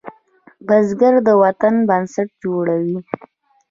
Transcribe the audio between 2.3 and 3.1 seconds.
جوړوي